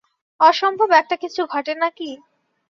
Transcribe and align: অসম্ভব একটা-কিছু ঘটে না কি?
অসম্ভব 0.39 0.89
একটা-কিছু 0.91 1.41
ঘটে 1.45 1.73
না 1.75 1.89
কি? 1.89 2.09